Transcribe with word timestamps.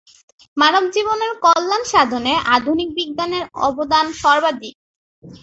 মানবজীবনের 0.57 1.31
কল্যাণসাধনে 1.45 2.33
আধুনিক 2.55 2.89
বিজ্ঞানের 2.97 3.43
অবদান 3.67 4.05
সর্বাধিক। 4.21 4.75